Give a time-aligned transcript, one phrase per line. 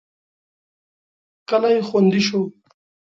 [1.49, 2.41] کلی خوندي شو.